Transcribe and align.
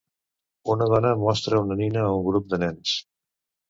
Una 0.75 0.87
dona 0.93 1.13
mostra 1.25 1.63
una 1.69 1.79
nina 1.85 2.05
a 2.09 2.19
un 2.19 2.29
grup 2.33 2.53
de 2.57 2.65
nens. 2.67 3.01